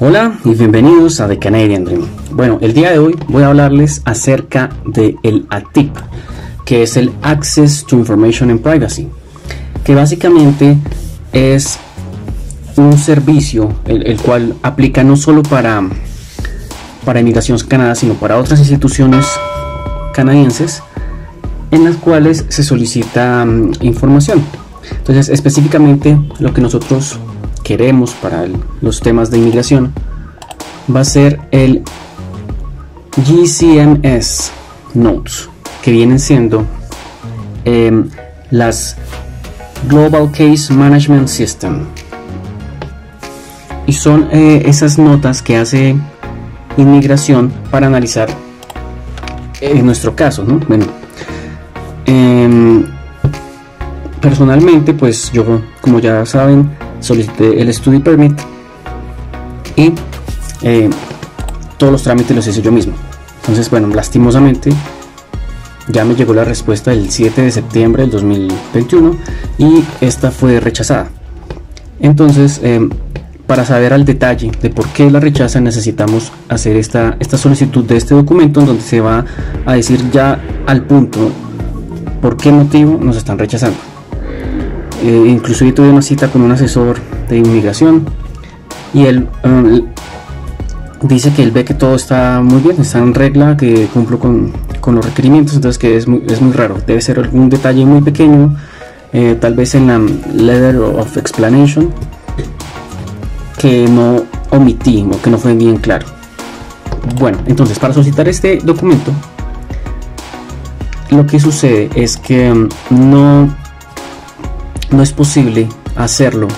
Hola 0.00 0.38
y 0.44 0.54
bienvenidos 0.54 1.18
a 1.18 1.26
The 1.26 1.40
Canadian 1.40 1.84
Dream. 1.84 2.06
Bueno, 2.30 2.58
el 2.60 2.72
día 2.72 2.92
de 2.92 3.00
hoy 3.00 3.16
voy 3.26 3.42
a 3.42 3.48
hablarles 3.48 4.00
acerca 4.04 4.70
del 4.84 5.16
el 5.24 5.44
ATIP, 5.50 5.92
que 6.64 6.84
es 6.84 6.96
el 6.96 7.10
Access 7.22 7.84
to 7.84 7.96
Information 7.96 8.48
and 8.50 8.60
Privacy, 8.60 9.08
que 9.82 9.96
básicamente 9.96 10.78
es 11.32 11.80
un 12.76 12.96
servicio 12.96 13.72
el, 13.86 14.16
cual 14.18 14.54
aplica 14.62 15.02
no 15.02 15.16
solo 15.16 15.42
para, 15.42 15.82
para 17.04 17.20
Canadá, 17.66 17.96
sino 17.96 18.14
para 18.14 18.38
otras 18.38 18.60
instituciones 18.60 19.26
canadienses 20.14 20.80
en 21.72 21.84
las 21.84 21.96
cuales 21.96 22.44
se 22.50 22.62
solicita 22.62 23.44
mm, 23.44 23.72
información. 23.80 24.44
Entonces, 24.92 25.28
específicamente 25.28 26.16
lo 26.38 26.54
que 26.54 26.60
nosotros 26.60 27.18
queremos 27.68 28.14
para 28.14 28.46
los 28.80 29.00
temas 29.02 29.30
de 29.30 29.36
inmigración 29.36 29.92
va 30.88 31.00
a 31.00 31.04
ser 31.04 31.38
el 31.50 31.82
GCMS 33.14 34.50
Notes, 34.94 35.50
que 35.82 35.90
vienen 35.90 36.18
siendo 36.18 36.64
em, 37.66 38.08
las 38.50 38.96
Global 39.86 40.32
Case 40.32 40.72
Management 40.72 41.28
System. 41.28 41.84
Y 43.86 43.92
son 43.92 44.30
eh, 44.32 44.62
esas 44.64 44.96
notas 44.96 45.42
que 45.42 45.58
hace 45.58 45.94
inmigración 46.78 47.52
para 47.70 47.86
analizar 47.86 48.30
en 49.60 49.84
nuestro 49.84 50.16
caso, 50.16 50.42
¿no? 50.42 50.58
Bueno, 50.66 50.86
em, 52.06 52.86
personalmente, 54.22 54.94
pues 54.94 55.30
yo, 55.32 55.60
como 55.82 55.98
ya 55.98 56.24
saben, 56.24 56.87
solicité 57.00 57.60
el 57.60 57.72
study 57.72 58.00
permit 58.00 58.38
y 59.76 59.92
eh, 60.62 60.90
todos 61.76 61.92
los 61.92 62.02
trámites 62.02 62.34
los 62.34 62.46
hice 62.46 62.62
yo 62.62 62.72
mismo. 62.72 62.94
Entonces, 63.40 63.70
bueno, 63.70 63.88
lastimosamente 63.88 64.70
ya 65.88 66.04
me 66.04 66.14
llegó 66.14 66.34
la 66.34 66.44
respuesta 66.44 66.92
el 66.92 67.10
7 67.10 67.42
de 67.42 67.50
septiembre 67.50 68.02
del 68.02 68.10
2021 68.10 69.16
y 69.58 69.84
esta 70.00 70.30
fue 70.30 70.60
rechazada. 70.60 71.08
Entonces, 72.00 72.60
eh, 72.62 72.88
para 73.46 73.64
saber 73.64 73.94
al 73.94 74.04
detalle 74.04 74.50
de 74.60 74.68
por 74.68 74.86
qué 74.88 75.10
la 75.10 75.20
rechaza, 75.20 75.60
necesitamos 75.60 76.32
hacer 76.50 76.76
esta, 76.76 77.16
esta 77.18 77.38
solicitud 77.38 77.84
de 77.84 77.96
este 77.96 78.14
documento, 78.14 78.60
en 78.60 78.66
donde 78.66 78.82
se 78.82 79.00
va 79.00 79.24
a 79.64 79.72
decir 79.72 80.10
ya 80.10 80.38
al 80.66 80.82
punto 80.84 81.30
por 82.20 82.36
qué 82.36 82.52
motivo 82.52 82.98
nos 83.02 83.16
están 83.16 83.38
rechazando. 83.38 83.87
Eh, 85.02 85.24
incluso 85.28 85.64
yo 85.64 85.74
tuve 85.74 85.90
una 85.90 86.02
cita 86.02 86.28
con 86.28 86.42
un 86.42 86.50
asesor 86.50 86.98
de 87.28 87.38
inmigración 87.38 88.04
y 88.92 89.06
él 89.06 89.28
um, 89.44 89.86
dice 91.02 91.32
que 91.32 91.42
él 91.42 91.52
ve 91.52 91.64
que 91.64 91.74
todo 91.74 91.94
está 91.94 92.40
muy 92.42 92.60
bien, 92.60 92.80
está 92.80 92.98
en 92.98 93.14
regla, 93.14 93.56
que 93.56 93.86
cumplo 93.86 94.18
con, 94.18 94.52
con 94.80 94.96
los 94.96 95.04
requerimientos, 95.04 95.54
entonces 95.54 95.78
que 95.78 95.96
es 95.96 96.08
muy, 96.08 96.24
es 96.28 96.40
muy, 96.40 96.52
raro. 96.52 96.76
Debe 96.84 97.00
ser 97.00 97.18
algún 97.18 97.48
detalle 97.48 97.84
muy 97.84 98.00
pequeño, 98.00 98.56
eh, 99.12 99.36
tal 99.40 99.54
vez 99.54 99.74
en 99.74 99.86
la 99.86 99.98
letter 99.98 100.76
of 100.76 101.16
explanation, 101.16 101.92
que 103.58 103.86
no 103.88 104.24
omití 104.50 105.06
o 105.10 105.20
que 105.22 105.30
no 105.30 105.38
fue 105.38 105.54
bien 105.54 105.76
claro. 105.76 106.06
Bueno, 107.20 107.38
entonces 107.46 107.78
para 107.78 107.94
solicitar 107.94 108.28
este 108.28 108.58
documento, 108.58 109.12
lo 111.10 111.26
que 111.26 111.38
sucede 111.38 111.88
es 111.94 112.16
que 112.16 112.50
um, 112.50 112.68
no 112.90 113.48
no 114.90 115.02
es 115.02 115.12
posible 115.12 115.68
hacerlo 115.96 116.48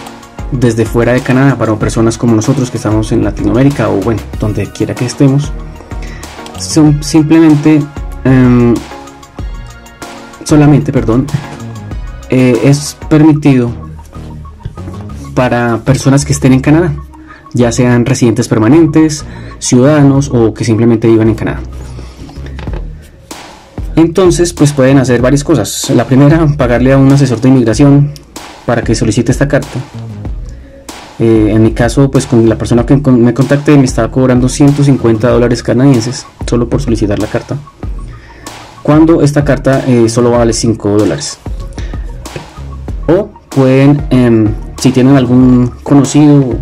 desde 0.52 0.84
fuera 0.84 1.12
de 1.12 1.20
Canadá 1.20 1.56
para 1.56 1.74
personas 1.76 2.18
como 2.18 2.34
nosotros 2.34 2.70
que 2.70 2.76
estamos 2.76 3.12
en 3.12 3.24
Latinoamérica 3.24 3.88
o 3.88 3.96
bueno, 3.96 4.20
donde 4.38 4.66
quiera 4.66 4.94
que 4.94 5.06
estemos. 5.06 5.52
Son 6.58 7.02
simplemente, 7.02 7.82
em, 8.24 8.74
solamente, 10.44 10.92
perdón, 10.92 11.26
eh, 12.28 12.60
es 12.64 12.96
permitido 13.08 13.70
para 15.34 15.78
personas 15.78 16.24
que 16.24 16.32
estén 16.32 16.52
en 16.52 16.60
Canadá, 16.60 16.94
ya 17.54 17.72
sean 17.72 18.04
residentes 18.04 18.46
permanentes, 18.46 19.24
ciudadanos 19.58 20.30
o 20.32 20.52
que 20.52 20.64
simplemente 20.64 21.08
vivan 21.08 21.28
en 21.28 21.34
Canadá. 21.34 21.60
Entonces, 23.96 24.52
pues 24.52 24.72
pueden 24.72 24.98
hacer 24.98 25.20
varias 25.20 25.44
cosas. 25.44 25.90
La 25.90 26.06
primera, 26.06 26.46
pagarle 26.56 26.92
a 26.92 26.98
un 26.98 27.12
asesor 27.12 27.40
de 27.40 27.48
inmigración 27.48 28.12
para 28.66 28.82
que 28.82 28.94
solicite 28.94 29.32
esta 29.32 29.48
carta. 29.48 29.78
Eh, 31.18 31.52
en 31.52 31.62
mi 31.62 31.72
caso, 31.72 32.10
pues 32.10 32.26
con 32.26 32.48
la 32.48 32.56
persona 32.56 32.86
que 32.86 32.96
me 32.96 33.34
contacté 33.34 33.76
me 33.76 33.84
estaba 33.84 34.10
cobrando 34.10 34.48
150 34.48 35.28
dólares 35.28 35.62
canadienses 35.62 36.24
solo 36.46 36.68
por 36.68 36.80
solicitar 36.80 37.18
la 37.18 37.26
carta. 37.26 37.58
Cuando 38.82 39.20
esta 39.22 39.44
carta 39.44 39.84
eh, 39.86 40.08
solo 40.08 40.30
vale 40.30 40.52
5 40.52 40.88
dólares. 40.98 41.38
O 43.06 43.28
pueden, 43.50 44.02
em, 44.10 44.48
si 44.80 44.92
tienen 44.92 45.16
algún 45.16 45.70
conocido 45.82 46.56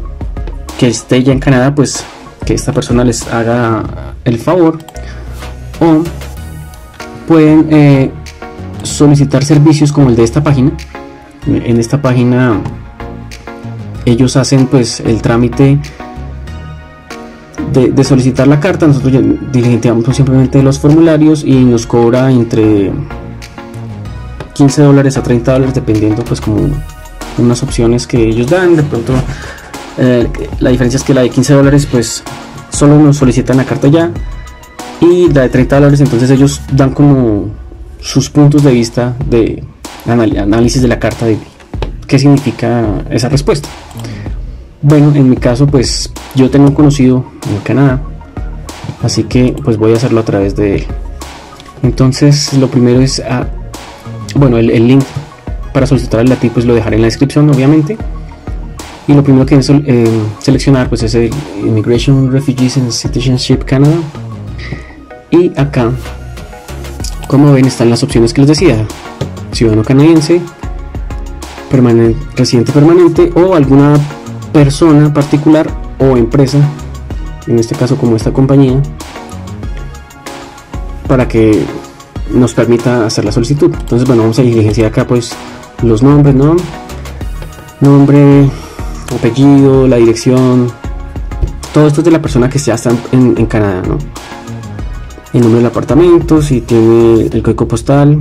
que 0.78 0.88
esté 0.88 1.22
ya 1.22 1.32
en 1.32 1.38
Canadá, 1.38 1.75
pues 1.75 2.04
que 2.44 2.54
esta 2.54 2.72
persona 2.72 3.04
les 3.04 3.26
haga 3.28 4.15
el 4.25 4.38
favor. 4.38 4.78
O 5.80 6.03
pueden 7.28 7.69
eh, 7.70 8.10
solicitar 8.82 9.44
servicios 9.44 9.92
como 9.92 10.09
el 10.09 10.16
de 10.16 10.25
esta 10.25 10.42
página. 10.42 10.72
En 11.47 11.78
esta 11.78 12.03
página 12.03 12.60
ellos 14.04 14.37
hacen 14.37 14.66
pues 14.66 15.00
el 15.00 15.22
trámite 15.22 15.78
de, 17.72 18.04
solicitar 18.04 18.47
la 18.47 18.60
carta. 18.60 18.87
Nosotros 18.87 19.12
diligenciamos 19.53 20.04
simplemente 20.16 20.62
los 20.62 20.78
formularios 20.78 21.44
y 21.44 21.65
nos 21.65 21.87
cobra 21.87 22.31
entre 22.31 22.93
15 24.54 24.82
dólares 24.82 25.16
a 25.16 25.22
30 25.22 25.53
dólares 25.53 25.75
dependiendo 25.75 26.25
pues 26.25 26.41
como 26.41 26.69
unas 27.38 27.62
opciones 27.62 28.06
que 28.06 28.28
ellos 28.28 28.50
dan. 28.50 28.77
De 28.77 28.82
pronto 28.82 29.15
eh, 29.98 30.28
la 30.60 30.71
diferencia 30.71 30.97
es 30.97 31.04
que 31.04 31.15
la 31.15 31.22
de 31.22 31.31
15 31.31 31.54
dólares 31.54 31.87
pues 31.87 32.22
solo 32.71 32.98
nos 32.98 33.16
solicitan 33.16 33.56
la 33.56 33.65
carta 33.65 33.88
ya 33.88 34.10
y 35.00 35.28
la 35.32 35.43
de 35.43 35.48
30 35.48 35.77
dólares 35.77 36.00
entonces 36.00 36.31
ellos 36.31 36.60
dan 36.72 36.91
como 36.91 37.50
sus 38.00 38.31
puntos 38.31 38.62
de 38.62 38.72
vista 38.72 39.16
de 39.28 39.65
análisis 40.12 40.82
de 40.82 40.88
la 40.88 40.98
carta 40.98 41.26
de 41.26 41.38
qué 42.06 42.19
significa 42.19 43.02
esa 43.10 43.28
respuesta. 43.28 43.69
Bueno, 44.82 45.12
en 45.14 45.28
mi 45.28 45.36
caso 45.36 45.66
pues 45.66 46.12
yo 46.34 46.50
tengo 46.50 46.69
un 46.69 46.74
conocido 46.74 47.24
en 47.50 47.58
Canadá, 47.58 48.00
así 49.02 49.24
que 49.24 49.54
pues 49.64 49.76
voy 49.76 49.92
a 49.92 49.97
hacerlo 49.97 50.20
a 50.20 50.24
través 50.24 50.54
de 50.56 50.76
él. 50.76 50.86
Entonces 51.82 52.52
lo 52.54 52.68
primero 52.68 53.00
es, 53.00 53.20
a, 53.20 53.41
ah, 53.41 53.47
bueno, 54.34 54.58
el, 54.58 54.88
link 54.88 55.04
para 55.72 55.86
solicitar 55.86 56.20
el 56.20 56.28
latín 56.28 56.50
pues 56.50 56.64
lo 56.64 56.74
dejaré 56.74 56.97
en 56.97 57.02
la 57.02 57.08
descripción 57.08 57.48
obviamente. 57.50 57.97
Y 59.06 59.14
lo 59.14 59.24
primero 59.24 59.47
que 59.47 59.56
es 59.56 59.70
eh, 59.70 60.06
seleccionar 60.38 60.88
pues 60.88 61.02
es 61.02 61.14
el 61.14 61.30
Immigration, 61.60 62.30
Refugees 62.30 62.76
and 62.76 62.92
Citizenship 62.92 63.64
Canada 63.64 63.97
y 65.30 65.52
acá, 65.58 65.91
como 67.26 67.52
ven, 67.52 67.66
están 67.66 67.91
las 67.91 68.02
opciones 68.02 68.32
que 68.32 68.41
les 68.41 68.48
decía: 68.48 68.86
ciudadano 69.58 69.82
canadiense, 69.82 70.41
residente 72.36 72.70
permanente 72.70 73.32
o 73.34 73.56
alguna 73.56 73.98
persona 74.52 75.12
particular 75.12 75.69
o 75.98 76.16
empresa, 76.16 76.58
en 77.48 77.58
este 77.58 77.74
caso 77.74 77.97
como 77.97 78.14
esta 78.14 78.32
compañía, 78.32 78.80
para 81.08 81.26
que 81.26 81.60
nos 82.33 82.54
permita 82.54 83.04
hacer 83.04 83.24
la 83.24 83.33
solicitud. 83.33 83.74
Entonces, 83.80 84.06
bueno, 84.06 84.22
vamos 84.22 84.38
a 84.38 84.42
diligenciar 84.42 84.86
acá 84.86 85.06
pues 85.09 85.33
los 85.83 86.04
nombres, 86.04 86.36
¿no? 86.36 86.54
Nombre, 87.80 88.48
apellido, 89.12 89.88
la 89.88 89.97
dirección, 89.97 90.71
todo 91.74 91.88
esto 91.88 92.00
es 92.03 92.04
de 92.04 92.10
la 92.12 92.22
persona 92.22 92.48
que 92.48 92.60
ya 92.60 92.74
está 92.74 92.91
en, 93.10 93.34
en 93.36 93.47
Canadá, 93.47 93.83
¿no? 93.88 93.98
el 95.33 95.41
número 95.42 95.59
del 95.59 95.66
apartamento, 95.66 96.41
si 96.41 96.62
tiene 96.62 97.27
el 97.27 97.42
código 97.42 97.68
postal, 97.68 98.18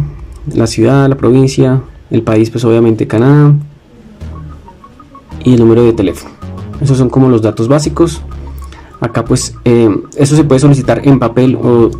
la 0.53 0.67
ciudad, 0.67 1.07
la 1.07 1.15
provincia, 1.15 1.81
el 2.09 2.23
país, 2.23 2.49
pues 2.49 2.63
obviamente 2.65 3.07
Canadá, 3.07 3.53
y 5.43 5.53
el 5.53 5.59
número 5.59 5.83
de 5.83 5.93
teléfono. 5.93 6.33
Esos 6.81 6.97
son 6.97 7.09
como 7.09 7.29
los 7.29 7.41
datos 7.41 7.67
básicos. 7.67 8.21
Acá 8.99 9.23
pues 9.23 9.55
eh, 9.65 9.89
eso 10.15 10.35
se 10.35 10.43
puede 10.43 10.59
solicitar 10.59 11.01
en 11.07 11.19
papel 11.19 11.55
o 11.55 11.91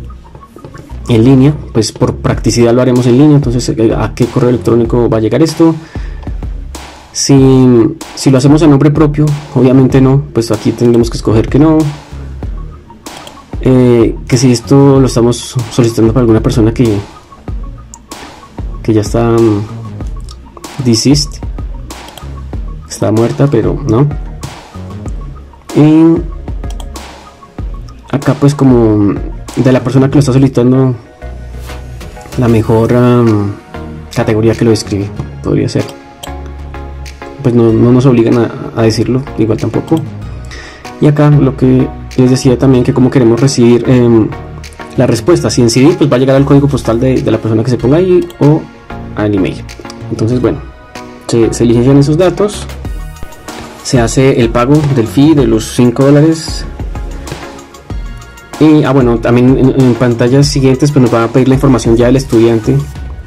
en 1.08 1.24
línea, 1.24 1.54
pues 1.72 1.92
por 1.92 2.16
practicidad 2.16 2.74
lo 2.74 2.82
haremos 2.82 3.06
en 3.06 3.18
línea, 3.18 3.36
entonces 3.36 3.68
eh, 3.68 3.94
a 3.96 4.14
qué 4.14 4.26
correo 4.26 4.50
electrónico 4.50 5.08
va 5.08 5.18
a 5.18 5.20
llegar 5.20 5.42
esto. 5.42 5.74
Si, 7.12 7.36
si 8.14 8.30
lo 8.30 8.38
hacemos 8.38 8.62
a 8.62 8.66
nombre 8.66 8.90
propio, 8.90 9.26
obviamente 9.54 10.00
no, 10.00 10.22
pues 10.32 10.50
aquí 10.50 10.72
tendremos 10.72 11.10
que 11.10 11.16
escoger 11.16 11.48
que 11.48 11.58
no, 11.58 11.78
eh, 13.60 14.16
que 14.26 14.36
si 14.36 14.52
esto 14.52 15.00
lo 15.00 15.06
estamos 15.06 15.56
solicitando 15.70 16.12
para 16.12 16.22
alguna 16.22 16.40
persona 16.40 16.72
que, 16.72 16.98
que 18.88 18.94
ya 18.94 19.02
está 19.02 19.32
um, 19.32 19.60
está 22.88 23.12
muerta, 23.12 23.46
pero 23.46 23.78
no. 23.86 24.08
Y 25.76 26.16
acá 28.10 28.32
pues 28.40 28.54
como 28.54 29.12
de 29.56 29.72
la 29.72 29.84
persona 29.84 30.08
que 30.08 30.14
lo 30.14 30.20
está 30.20 30.32
solicitando 30.32 30.94
la 32.38 32.48
mejor 32.48 32.94
categoría 34.14 34.54
que 34.54 34.64
lo 34.64 34.70
describe 34.70 35.06
podría 35.44 35.68
ser 35.68 35.84
pues 37.42 37.54
no, 37.54 37.70
nos 37.70 38.06
obligan 38.06 38.50
a, 38.74 38.82
decirlo 38.82 39.22
igual 39.36 39.58
tampoco 39.58 39.96
y 41.02 41.08
acá 41.08 41.28
lo 41.28 41.58
que 41.58 41.86
les 42.16 42.30
decía 42.30 42.56
también 42.56 42.84
que 42.84 42.94
como 42.94 43.10
queremos 43.10 43.38
recibir 43.38 43.84
em, 43.86 44.28
la 44.96 45.06
respuesta 45.06 45.50
si 45.50 45.62
en 45.62 45.70
CD 45.70 45.94
pues 45.96 46.10
va 46.10 46.16
a 46.16 46.18
llegar 46.18 46.36
al 46.36 46.44
código 46.44 46.68
postal 46.68 46.98
de, 46.98 47.22
la 47.22 47.38
persona 47.38 47.62
que 47.62 47.70
se 47.70 47.76
ponga 47.76 47.98
ahí 47.98 48.26
o 48.40 48.60
al 49.18 49.34
email 49.34 49.62
entonces 50.10 50.40
bueno 50.40 50.60
se, 51.26 51.52
se 51.52 51.64
esos 51.64 52.16
datos 52.16 52.66
se 53.82 54.00
hace 54.00 54.40
el 54.40 54.48
pago 54.48 54.80
del 54.96 55.06
fee 55.06 55.34
de 55.34 55.46
los 55.46 55.74
5 55.74 56.04
dólares 56.04 56.64
y, 58.60 58.82
ah, 58.82 58.92
bueno, 58.92 59.18
también 59.18 59.74
en, 59.78 59.94
pantallas 59.94 60.48
siguientes 60.48 60.90
pues 60.90 61.00
nos 61.00 61.14
va 61.14 61.24
a 61.24 61.28
pedir 61.28 61.48
la 61.48 61.54
información 61.54 61.96
ya 61.96 62.06
del 62.06 62.16
estudiante. 62.16 62.76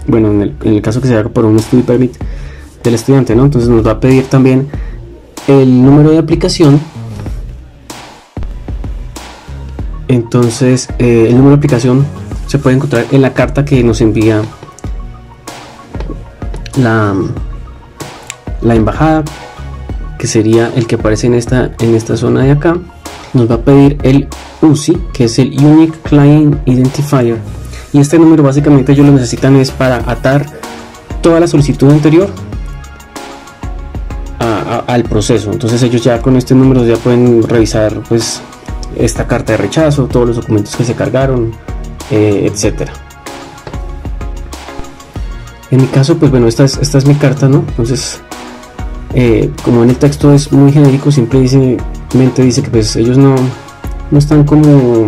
Bueno, 0.07 0.29
en 0.29 0.55
el, 0.61 0.81
caso 0.81 0.99
que 0.99 1.07
se 1.07 1.15
haga 1.15 1.29
por 1.29 1.45
un 1.45 1.57
study 1.57 1.83
permit 1.83 2.15
del 2.83 2.95
estudiante, 2.95 3.33
¿no? 3.35 3.45
Entonces 3.45 3.69
nos 3.69 3.85
va 3.85 3.91
a 3.91 3.99
pedir 3.99 4.25
también 4.25 4.67
el 5.47 5.83
número 5.83 6.11
de 6.11 6.17
aplicación. 6.17 6.81
Entonces, 10.09 10.89
eh, 10.99 11.27
el 11.29 11.35
número 11.35 11.51
de 11.51 11.55
aplicación 11.57 12.05
se 12.47 12.59
puede 12.59 12.75
encontrar 12.75 13.05
en 13.11 13.21
la 13.21 13.33
carta 13.33 13.63
que 13.63 13.81
nos 13.85 14.01
envía 14.01 14.41
la, 16.77 17.13
la 18.61 18.75
embajada, 18.75 19.23
que 20.17 20.27
sería 20.27 20.71
el 20.75 20.87
que 20.87 20.95
aparece 20.95 21.27
en 21.27 21.33
esta, 21.33 21.71
en 21.79 21.95
esta 21.95 22.15
zona 22.17 22.43
de 22.43 22.51
acá 22.51 22.77
nos 23.33 23.49
va 23.49 23.55
a 23.55 23.61
pedir 23.61 23.97
el 24.03 24.27
UCI, 24.61 24.97
que 25.13 25.25
es 25.25 25.39
el 25.39 25.49
Unique 25.63 25.97
Client 26.03 26.57
Identifier. 26.67 27.37
Y 27.93 27.99
este 27.99 28.17
número 28.17 28.43
básicamente 28.43 28.91
ellos 28.91 29.05
lo 29.05 29.13
necesitan 29.13 29.55
es 29.57 29.71
para 29.71 29.97
atar 30.09 30.45
toda 31.21 31.39
la 31.39 31.47
solicitud 31.47 31.89
anterior 31.89 32.29
al 34.87 35.03
proceso. 35.03 35.51
Entonces 35.51 35.81
ellos 35.83 36.03
ya 36.03 36.21
con 36.21 36.35
este 36.35 36.55
número 36.55 36.85
ya 36.85 36.95
pueden 36.95 37.43
revisar 37.43 38.01
pues 38.07 38.41
esta 38.95 39.27
carta 39.27 39.53
de 39.53 39.57
rechazo, 39.57 40.05
todos 40.05 40.27
los 40.27 40.35
documentos 40.37 40.75
que 40.75 40.83
se 40.83 40.95
cargaron, 40.95 41.51
eh, 42.09 42.49
etcétera. 42.51 42.93
En 45.71 45.81
mi 45.81 45.87
caso, 45.87 46.17
pues 46.17 46.29
bueno, 46.29 46.47
esta 46.47 46.65
es, 46.65 46.77
esta 46.77 46.97
es 46.97 47.05
mi 47.05 47.15
carta, 47.15 47.47
¿no? 47.47 47.63
Entonces, 47.69 48.21
eh, 49.13 49.49
como 49.63 49.83
en 49.83 49.89
el 49.89 49.95
texto 49.95 50.33
es 50.33 50.51
muy 50.51 50.71
genérico, 50.71 51.09
dice 51.09 51.77
dice 52.13 52.61
que 52.61 52.69
pues 52.69 52.95
ellos 52.97 53.17
no, 53.17 53.35
no 54.11 54.19
están 54.19 54.43
como 54.43 55.07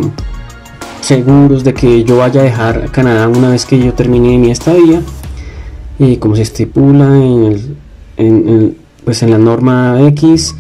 seguros 1.01 1.63
de 1.65 1.73
que 1.73 2.03
yo 2.05 2.17
vaya 2.17 2.41
a 2.41 2.43
dejar 2.45 2.89
Canadá 2.91 3.27
una 3.27 3.49
vez 3.49 3.65
que 3.65 3.77
yo 3.77 3.93
termine 3.93 4.37
mi 4.37 4.51
estadía 4.51 5.01
y 5.99 6.15
como 6.15 6.35
se 6.35 6.43
estipula 6.43 7.05
en, 7.17 7.59
el, 8.17 8.77
pues 9.03 9.21
en 9.21 9.31
la 9.31 9.37
norma 9.37 10.01
X 10.07 10.55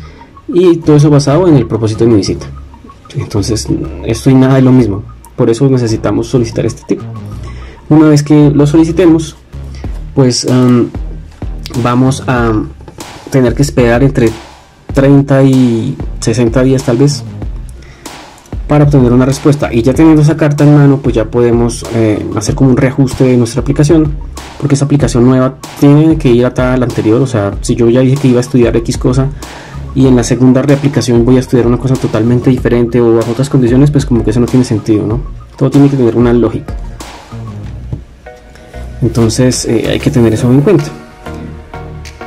y 0.49 0.77
todo 0.77 0.97
eso 0.97 1.09
basado 1.09 1.47
en 1.47 1.55
el 1.55 1.65
propósito 1.65 2.03
de 2.03 2.11
mi 2.11 2.17
visita. 2.17 2.45
Entonces 3.15 3.67
esto 4.05 4.29
y 4.29 4.35
nada 4.35 4.57
es 4.57 4.63
lo 4.63 4.71
mismo. 4.71 5.03
Por 5.37 5.49
eso 5.49 5.67
necesitamos 5.69 6.27
solicitar 6.27 6.65
este 6.65 6.83
tipo. 6.87 7.03
Una 7.89 8.09
vez 8.09 8.23
que 8.23 8.49
lo 8.49 8.67
solicitemos 8.67 9.37
pues 10.13 10.45
um, 10.45 10.89
vamos 11.81 12.23
a 12.27 12.53
tener 13.29 13.55
que 13.55 13.63
esperar 13.63 14.03
entre 14.03 14.29
30 14.93 15.43
y 15.43 15.97
60 16.19 16.63
días 16.63 16.83
tal 16.83 16.97
vez 16.97 17.23
para 18.67 18.85
obtener 18.85 19.11
una 19.11 19.25
respuesta. 19.25 19.73
Y 19.73 19.81
ya 19.81 19.93
teniendo 19.93 20.21
esa 20.21 20.37
carta 20.37 20.63
en 20.63 20.75
mano 20.75 20.97
pues 20.97 21.15
ya 21.15 21.25
podemos 21.25 21.85
eh, 21.93 22.25
hacer 22.35 22.55
como 22.55 22.69
un 22.69 22.77
reajuste 22.77 23.23
de 23.25 23.37
nuestra 23.37 23.61
aplicación 23.61 24.13
porque 24.59 24.75
esa 24.75 24.85
aplicación 24.85 25.25
nueva 25.25 25.55
tiene 25.79 26.17
que 26.17 26.29
ir 26.29 26.45
a 26.45 26.77
la 26.77 26.85
anterior. 26.85 27.21
O 27.21 27.27
sea 27.27 27.53
si 27.61 27.75
yo 27.75 27.89
ya 27.89 28.01
dije 28.01 28.15
que 28.17 28.27
iba 28.27 28.37
a 28.37 28.41
estudiar 28.41 28.75
X 28.77 28.97
cosa 28.97 29.29
y 29.95 30.07
en 30.07 30.15
la 30.15 30.23
segunda 30.23 30.61
reaplicación 30.61 31.25
voy 31.25 31.37
a 31.37 31.39
estudiar 31.39 31.67
una 31.67 31.77
cosa 31.77 31.95
totalmente 31.95 32.49
diferente 32.49 32.99
o 32.99 33.15
bajo 33.15 33.31
otras 33.31 33.49
condiciones 33.49 33.91
pues 33.91 34.05
como 34.05 34.23
que 34.23 34.31
eso 34.31 34.39
no 34.39 34.47
tiene 34.47 34.65
sentido 34.65 35.05
no 35.05 35.21
todo 35.55 35.69
tiene 35.69 35.89
que 35.89 35.97
tener 35.97 36.15
una 36.15 36.33
lógica 36.33 36.73
entonces 39.03 39.65
eh, 39.65 39.89
hay 39.91 39.99
que 39.99 40.09
tener 40.09 40.33
eso 40.33 40.49
en 40.49 40.61
cuenta. 40.61 40.85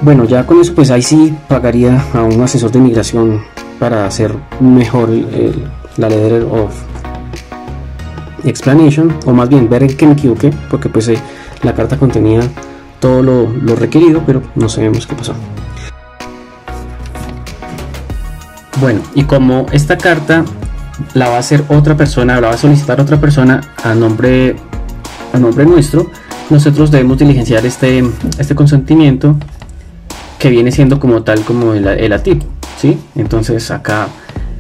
Bueno, 0.03 0.25
ya 0.25 0.47
con 0.47 0.61
eso 0.61 0.75
pues 0.75 0.91
ahí 0.91 1.03
sí 1.03 1.35
pagaría 1.49 2.05
a 2.13 2.23
un 2.23 2.41
asesor 2.43 2.71
de 2.71 2.79
migración 2.79 3.43
para 3.81 4.07
hacer 4.07 4.35
mejor 4.61 5.09
la 5.97 6.09
letter 6.09 6.43
of 6.45 6.75
explanation 8.45 9.17
o 9.25 9.33
más 9.33 9.49
bien 9.49 9.69
ver 9.69 9.83
en 9.83 9.97
qué 9.97 10.07
me 10.07 10.13
equivoqué 10.13 10.53
porque 10.71 10.89
pues 10.89 11.09
eh, 11.09 11.19
la 11.63 11.75
carta 11.75 11.99
contenía 11.99 12.41
todo 13.01 13.23
lo, 13.23 13.49
lo, 13.49 13.75
requerido 13.75 14.23
pero 14.25 14.43
no 14.55 14.69
sabemos 14.69 15.07
qué 15.07 15.15
pasó. 15.15 15.35
Bueno 18.81 19.01
y 19.15 19.25
como 19.25 19.67
esta 19.73 19.97
carta 19.97 20.45
la 21.15 21.29
va 21.31 21.37
a 21.37 21.39
hacer 21.39 21.65
otra 21.69 21.97
persona 21.97 22.41
la 22.41 22.49
va 22.49 22.55
a 22.55 22.59
solicitar 22.59 23.01
otra 23.01 23.19
persona 23.19 23.61
a 23.83 23.95
nombre 23.95 24.57
a 25.33 25.39
nombre 25.39 25.65
nuestro 25.65 26.11
nosotros 26.51 26.91
debemos 26.91 27.19
diligenciar 27.19 27.65
este 27.67 28.05
este 28.39 28.55
consentimiento 28.55 29.37
que 30.39 30.51
viene 30.51 30.71
siendo 30.71 31.01
como 31.01 31.23
tal 31.23 31.41
como 31.41 31.73
el, 31.75 31.87
el 31.87 32.13
ATIP, 32.13 32.43
¿sí? 32.79 32.99
Entonces 33.15 33.71
acá 33.71 34.09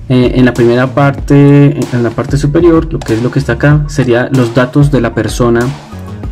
eh, 0.08 0.32
en 0.36 0.44
la 0.44 0.54
primera 0.54 0.86
parte, 0.94 1.78
en 1.92 2.02
la 2.02 2.10
parte 2.10 2.36
superior, 2.36 2.92
lo 2.92 3.00
que 3.00 3.14
es 3.14 3.22
lo 3.22 3.32
que 3.32 3.40
está 3.40 3.54
acá, 3.54 3.84
sería 3.88 4.28
los 4.30 4.54
datos 4.54 4.92
de 4.92 5.00
la 5.00 5.14
persona 5.14 5.66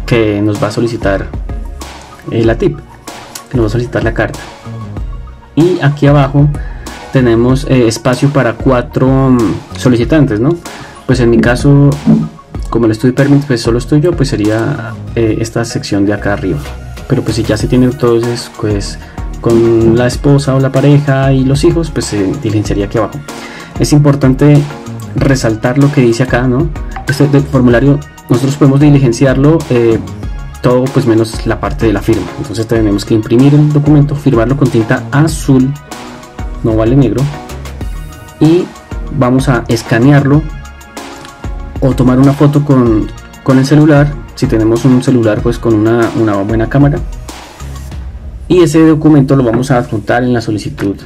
que 0.06 0.40
nos 0.40 0.62
va 0.62 0.68
a 0.68 0.70
solicitar 0.70 1.26
el 2.30 2.48
ATIP, 2.48 2.78
que 3.50 3.56
nos 3.56 3.64
va 3.64 3.66
a 3.66 3.70
solicitar 3.70 4.04
la 4.04 4.14
carta. 4.14 4.38
Y 5.56 5.80
aquí 5.82 6.06
abajo 6.06 6.48
tenemos 7.12 7.64
eh, 7.68 7.88
espacio 7.88 8.28
para 8.28 8.54
cuatro 8.54 9.08
mm, 9.08 9.54
solicitantes, 9.76 10.38
¿no? 10.38 10.50
Pues 11.06 11.18
en 11.18 11.30
mi 11.30 11.38
caso, 11.38 11.90
como 12.74 12.86
el 12.86 12.90
estudio 12.90 13.14
permit, 13.14 13.44
pues 13.44 13.62
solo 13.62 13.78
estoy 13.78 14.00
yo, 14.00 14.10
pues 14.16 14.30
sería 14.30 14.94
eh, 15.14 15.36
esta 15.38 15.64
sección 15.64 16.06
de 16.06 16.12
acá 16.12 16.32
arriba. 16.32 16.58
Pero 17.06 17.22
pues 17.22 17.36
si 17.36 17.44
ya 17.44 17.56
se 17.56 17.68
tiene 17.68 17.84
entonces, 17.84 18.50
pues 18.60 18.98
con 19.40 19.96
la 19.96 20.08
esposa 20.08 20.56
o 20.56 20.58
la 20.58 20.72
pareja 20.72 21.32
y 21.32 21.44
los 21.44 21.62
hijos, 21.62 21.92
pues 21.92 22.06
se 22.06 22.32
diligenciaría 22.42 22.86
aquí 22.86 22.98
abajo. 22.98 23.20
Es 23.78 23.92
importante 23.92 24.60
resaltar 25.14 25.78
lo 25.78 25.92
que 25.92 26.00
dice 26.00 26.24
acá, 26.24 26.48
¿no? 26.48 26.68
Este 27.06 27.28
formulario 27.42 28.00
nosotros 28.28 28.56
podemos 28.56 28.80
diligenciarlo 28.80 29.58
eh, 29.70 30.00
todo 30.60 30.82
pues 30.86 31.06
menos 31.06 31.46
la 31.46 31.60
parte 31.60 31.86
de 31.86 31.92
la 31.92 32.02
firma. 32.02 32.26
Entonces 32.38 32.66
tenemos 32.66 33.04
que 33.04 33.14
imprimir 33.14 33.54
el 33.54 33.72
documento, 33.72 34.16
firmarlo 34.16 34.56
con 34.56 34.68
tinta 34.68 35.04
azul, 35.12 35.72
no 36.64 36.74
vale 36.74 36.96
negro, 36.96 37.22
y 38.40 38.64
vamos 39.16 39.48
a 39.48 39.62
escanearlo 39.68 40.42
o 41.84 41.94
tomar 41.94 42.18
una 42.18 42.32
foto 42.32 42.64
con, 42.64 43.08
con 43.42 43.58
el 43.58 43.66
celular, 43.66 44.12
si 44.34 44.46
tenemos 44.46 44.84
un 44.84 45.02
celular 45.02 45.40
pues 45.42 45.58
con 45.58 45.74
una, 45.74 46.10
una 46.20 46.36
buena 46.42 46.68
cámara 46.68 46.98
y 48.48 48.62
ese 48.62 48.86
documento 48.86 49.36
lo 49.36 49.44
vamos 49.44 49.70
a 49.70 49.78
adjuntar 49.78 50.22
en 50.22 50.32
la 50.32 50.40
solicitud 50.40 50.96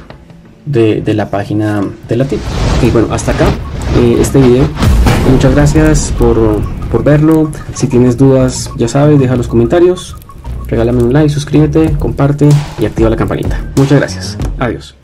de, 0.65 1.01
la 1.13 1.29
página 1.29 1.81
de 2.07 2.15
la 2.15 2.25
TIP. 2.25 2.39
Y 2.83 2.89
bueno, 2.91 3.07
hasta 3.11 3.31
acá 3.31 3.47
eh, 3.97 4.17
este 4.19 4.39
video. 4.39 4.65
Muchas 5.31 5.55
gracias 5.55 6.13
por, 6.17 6.37
por 6.91 7.03
verlo. 7.03 7.51
Si 7.73 7.87
tienes 7.87 8.17
dudas, 8.17 8.69
ya 8.77 8.87
sabes, 8.87 9.19
deja 9.19 9.35
los 9.35 9.47
comentarios. 9.47 10.15
Regálame 10.67 11.01
un 11.03 11.13
like, 11.13 11.29
suscríbete, 11.29 11.93
comparte 11.97 12.49
y 12.79 12.85
activa 12.85 13.09
la 13.09 13.15
campanita. 13.15 13.71
Muchas 13.75 13.99
gracias. 13.99 14.37
Adiós. 14.59 14.98